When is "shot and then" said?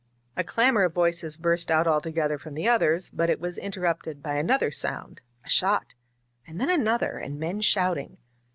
5.49-6.71